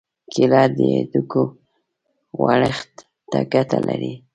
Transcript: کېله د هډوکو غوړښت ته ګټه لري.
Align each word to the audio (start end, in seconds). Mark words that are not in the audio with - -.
کېله 0.31 0.63
د 0.77 0.77
هډوکو 0.95 1.43
غوړښت 2.37 2.91
ته 3.31 3.39
ګټه 3.53 3.79
لري. 3.87 4.13